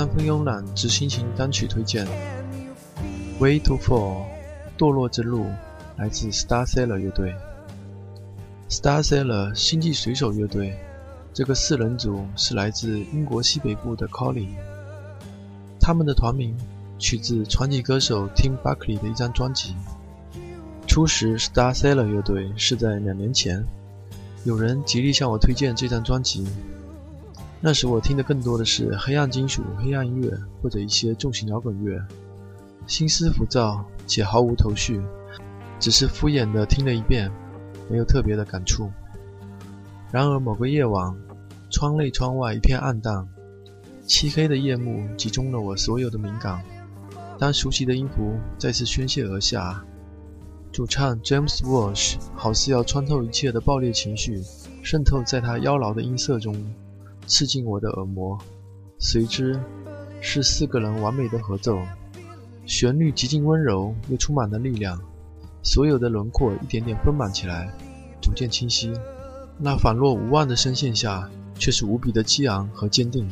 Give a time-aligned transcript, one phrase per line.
[0.00, 2.06] 三分慵懒之心情单曲推荐，
[3.38, 4.14] 《Way to Fall》
[4.78, 5.44] 堕落之路，
[5.98, 7.34] 来自 Starsailor 乐队。
[8.70, 10.74] Starsailor 星际水手乐队，
[11.34, 14.48] 这个四人组是来自英国西北部的 Colin。
[15.78, 16.56] 他们的团名
[16.98, 19.74] 取自传奇歌手 Tim Buckley 的一张专辑。
[20.86, 23.62] 初识 Starsailor 乐队是在两年前，
[24.44, 26.46] 有人极力向我推荐这张专辑。
[27.62, 30.30] 那时我听的更多的是黑暗金属、黑暗音乐，
[30.62, 32.02] 或者一些重型摇滚乐，
[32.86, 34.98] 心思浮躁且毫无头绪，
[35.78, 37.30] 只是敷衍的听了一遍，
[37.90, 38.90] 没有特别的感触。
[40.10, 41.14] 然而某个夜晚，
[41.70, 43.28] 窗内窗外一片暗淡，
[44.06, 46.62] 漆黑的夜幕集中了我所有的敏感。
[47.38, 49.84] 当熟悉的音符再次宣泄而下，
[50.72, 54.42] 主唱 James Walsh 好似要穿透一切的爆裂情绪，
[54.82, 56.56] 渗透在他妖娆的音色中。
[57.30, 58.36] 刺进我的耳膜，
[58.98, 59.58] 随之
[60.20, 61.78] 是四个人完美的合奏，
[62.66, 65.00] 旋律极尽温柔又充满了力量，
[65.62, 67.72] 所有的轮廓一点点丰满起来，
[68.20, 68.92] 逐渐清晰。
[69.56, 73.30] 那仿若无望的声线下，却是无比的激昂和坚定。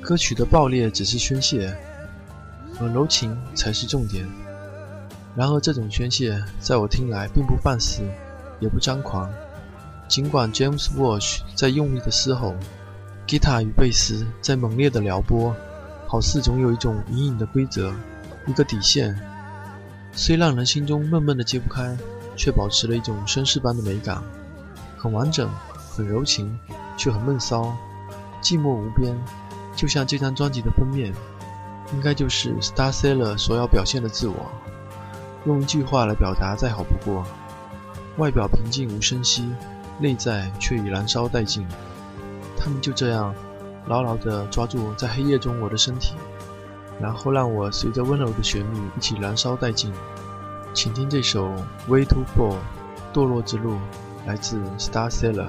[0.00, 1.76] 歌曲的爆裂只是宣泄，
[2.78, 4.24] 而柔情才是重点。
[5.34, 8.00] 然而这种宣泄，在我听来并不放肆，
[8.60, 9.28] 也不张狂。
[10.06, 12.54] 尽管 James Walsh 在用力的嘶吼。
[13.26, 15.54] 吉他与贝斯在猛烈的撩拨，
[16.06, 17.92] 好似总有一种隐隐的规则，
[18.46, 19.18] 一个底线，
[20.12, 21.96] 虽让人心中闷闷的揭不开，
[22.36, 24.22] 却保持了一种绅士般的美感，
[24.98, 25.48] 很完整，
[25.90, 26.58] 很柔情，
[26.98, 27.74] 却很闷骚，
[28.42, 29.16] 寂寞无边，
[29.74, 31.12] 就像这张专辑的封面，
[31.94, 34.36] 应该就是 Starsailor 所要表现的自我。
[35.46, 37.26] 用一句话来表达再好不过：
[38.18, 39.50] 外表平静无声息，
[39.98, 41.66] 内在却已燃烧殆尽。
[42.56, 43.34] 他们就这样
[43.86, 46.14] 牢牢地抓住在黑夜中我的身体，
[47.00, 49.92] 然后让我随着温柔的旋律一起燃烧殆尽。
[50.72, 51.46] 请听这首
[51.88, 52.56] 《Way to Fall》，
[53.12, 53.78] 堕落之路，
[54.26, 55.46] 来自 Starcell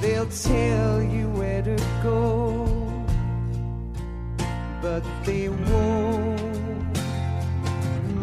[0.01, 2.67] They'll tell you where to go,
[4.83, 6.99] but they won't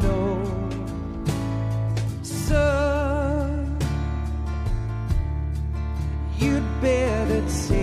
[0.02, 0.70] know.
[2.22, 3.78] Son,
[6.40, 7.83] you'd better take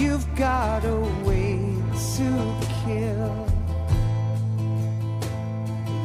[0.00, 1.58] You've got a way
[2.16, 2.28] to
[2.84, 3.46] kill.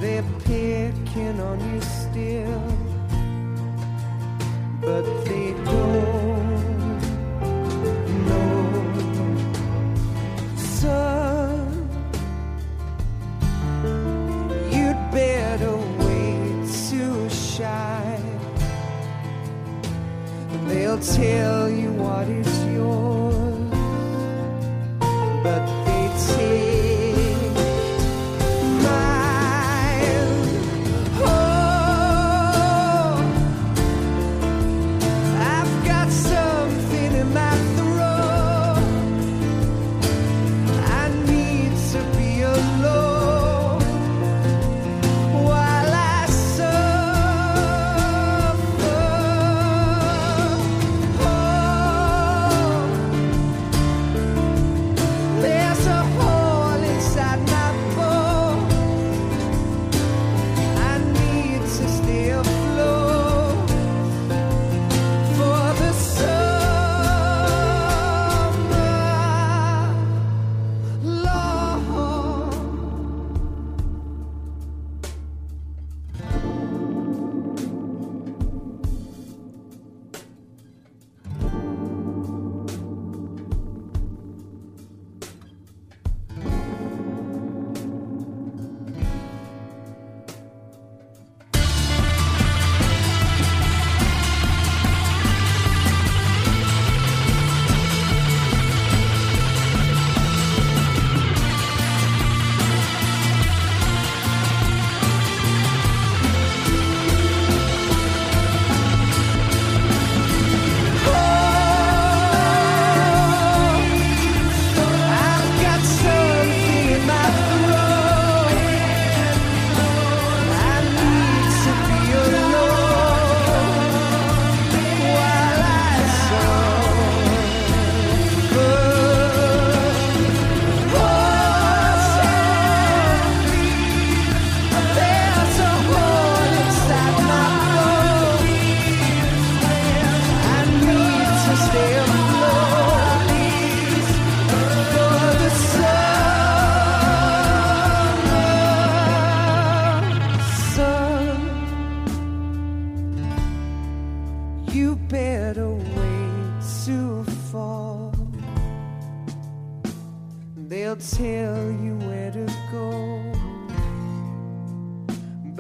[0.01, 2.61] They're picking on you still,
[4.81, 6.99] but they don't
[8.27, 8.65] know.
[10.57, 11.89] Son,
[14.73, 18.39] you'd better wait to shine.
[20.67, 23.04] They'll tell you what is yours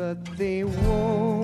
[0.05, 1.34] but they won't